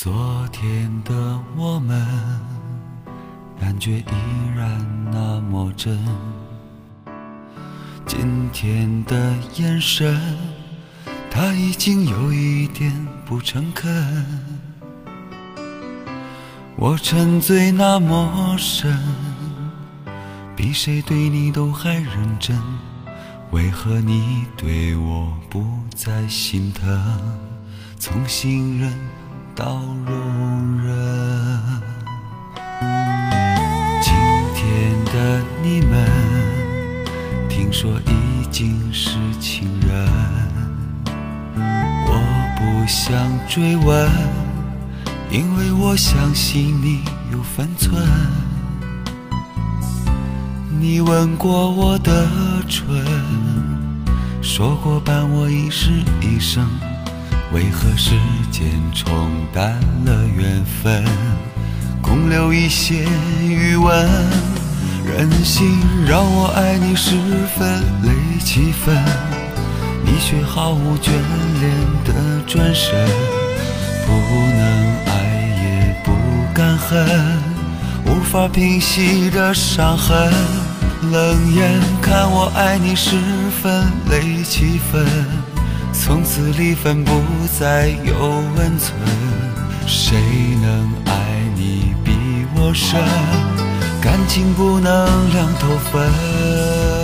[0.00, 2.06] 昨天的我们，
[3.60, 4.04] 感觉依
[4.56, 5.98] 然那么真。
[8.06, 10.16] 今天的眼神，
[11.28, 12.94] 他已经有一点
[13.26, 14.24] 不诚恳。
[16.76, 18.96] 我沉醉那么深，
[20.54, 22.56] 比谁对你都还认真。
[23.50, 27.20] 为何你对我不再心疼？
[27.98, 28.96] 从信任
[29.58, 30.94] 到容忍，
[34.00, 34.14] 今
[34.54, 36.08] 天的你们
[37.48, 40.08] 听说已经是情人，
[42.06, 42.12] 我
[42.56, 43.12] 不想
[43.48, 44.08] 追问，
[45.28, 48.00] 因为我相信你有分寸。
[50.78, 52.28] 你吻过我的
[52.68, 52.86] 唇，
[54.40, 56.64] 说过伴我一世一生，
[57.52, 58.14] 为何时
[58.50, 61.02] 间冲淡了缘分，
[62.02, 63.06] 空留一些
[63.42, 64.06] 余温？
[65.06, 67.16] 任性让我爱你十
[67.56, 68.10] 分累
[68.44, 68.94] 七分，
[70.04, 71.10] 你却毫无眷
[71.60, 71.72] 恋
[72.04, 72.12] 的
[72.46, 73.08] 转身，
[74.06, 75.14] 不能爱
[75.62, 76.12] 也不
[76.52, 77.08] 敢恨，
[78.04, 80.30] 无法平息的伤痕。
[81.10, 83.16] 冷眼看我爱你十
[83.62, 85.06] 分累七分，
[86.00, 87.12] 从此离分不
[87.58, 88.14] 再有
[88.56, 88.94] 温存。
[89.86, 90.16] 谁
[90.62, 91.12] 能爱
[91.56, 92.12] 你比
[92.56, 93.00] 我深？
[94.00, 96.97] 感情不能两头分。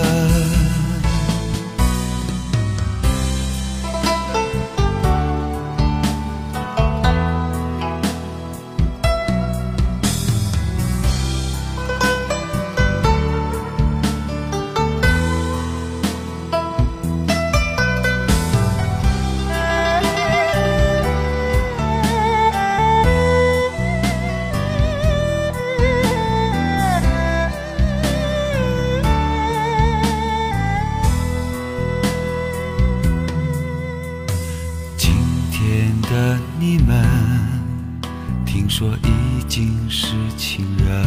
[38.69, 41.05] 说已经是情人，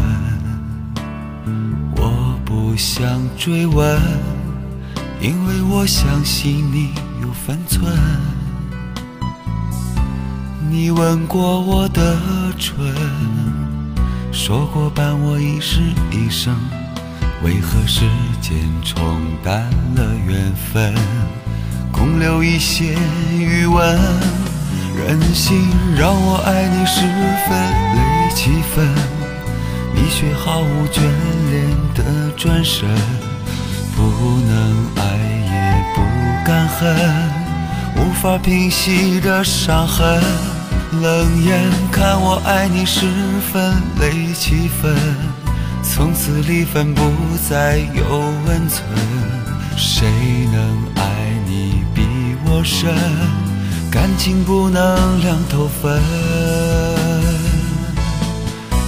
[1.96, 4.00] 我不想追问，
[5.20, 7.92] 因为我相信你有分寸。
[10.70, 12.16] 你吻过我的
[12.58, 12.74] 唇，
[14.32, 15.80] 说过伴我一世
[16.10, 16.54] 一生，
[17.42, 18.04] 为何时
[18.41, 19.62] 间冲淡
[19.94, 20.94] 了缘分？
[21.91, 22.97] 空留一些
[23.36, 23.98] 余温，
[25.08, 27.00] 狠心让我爱你十
[27.48, 27.58] 分
[27.96, 28.86] 累七分，
[29.94, 31.00] 你却毫无眷
[31.50, 32.86] 恋的转身，
[33.97, 35.02] 不能爱
[35.47, 36.02] 也不
[36.44, 36.94] 敢恨，
[37.97, 40.22] 无法平息的伤痕。
[41.00, 43.06] 冷眼看我爱你十
[43.50, 44.94] 分累七分，
[45.82, 47.02] 从此离分不
[47.48, 48.84] 再有温存。
[49.74, 50.06] 谁
[50.52, 51.02] 能爱
[51.47, 52.02] 你比
[52.44, 53.47] 我深？
[53.91, 56.00] 感情不能两头分。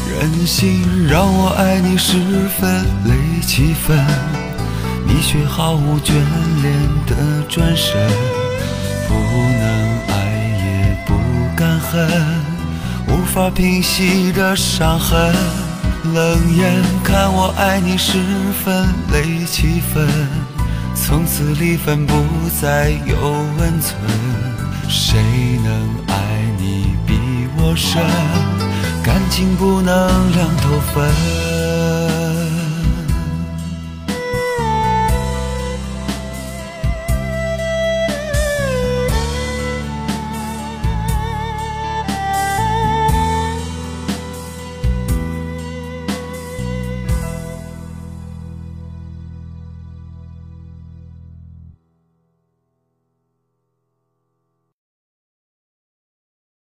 [0.08, 2.18] 任性让我爱你十
[2.58, 3.98] 分累七分，
[5.06, 6.12] 你却毫无眷
[6.62, 6.72] 恋
[7.06, 7.16] 的
[7.48, 8.06] 转身，
[9.08, 10.14] 不能爱
[10.64, 11.14] 也不
[11.56, 12.06] 敢恨，
[13.08, 15.34] 无法平息的伤痕。
[16.12, 18.18] 冷眼看我爱你十
[18.64, 20.06] 分累七分。
[20.94, 22.14] 从此离分不
[22.60, 23.16] 再有
[23.58, 23.98] 温存，
[24.90, 25.22] 谁
[25.62, 25.72] 能
[26.08, 27.14] 爱你比
[27.56, 28.02] 我深？
[29.04, 31.79] 感情不能两头分。